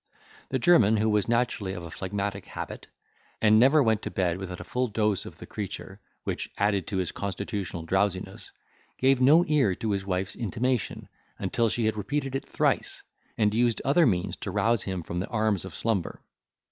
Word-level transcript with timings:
The 0.49 0.57
German, 0.57 0.97
who 0.97 1.07
was 1.11 1.27
naturally 1.27 1.73
of 1.73 1.83
a 1.83 1.91
phlegmatic 1.91 2.45
habit, 2.47 2.87
and 3.39 3.59
never 3.59 3.83
went 3.83 4.01
to 4.01 4.09
bed 4.09 4.37
without 4.39 4.59
a 4.59 4.63
full 4.63 4.87
dose 4.87 5.27
of 5.27 5.37
the 5.37 5.45
creature, 5.45 5.99
which 6.23 6.49
added 6.57 6.87
to 6.87 6.97
his 6.97 7.11
constitutional 7.11 7.83
drowsiness, 7.83 8.49
gave 8.97 9.21
no 9.21 9.45
ear 9.45 9.75
to 9.75 9.91
his 9.91 10.03
wife's 10.03 10.35
intimation, 10.35 11.07
until 11.37 11.69
she 11.69 11.85
had 11.85 11.97
repeated 11.97 12.33
it 12.35 12.47
thrice, 12.47 13.03
and 13.37 13.53
used 13.53 13.79
other 13.85 14.07
means 14.07 14.35
to 14.37 14.49
rouse 14.49 14.81
him 14.81 15.03
from 15.03 15.19
the 15.19 15.27
arms 15.29 15.65
of 15.65 15.75
slumber. 15.75 16.23